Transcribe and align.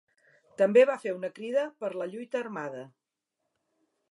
També 0.61 0.85
va 0.91 0.95
fer 1.03 1.13
una 1.17 1.31
crida 1.35 1.67
per 1.85 1.93
la 2.03 2.09
lluita 2.15 2.43
armada. 2.43 2.83